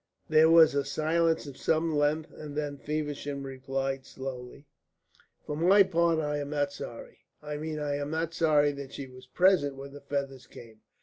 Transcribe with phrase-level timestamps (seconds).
[0.29, 4.65] There was a silence of some length, and then Feversham replied slowly:
[5.45, 7.19] "For my part I am not sorry.
[7.39, 10.81] I mean I am not sorry that she was present when the feathers came.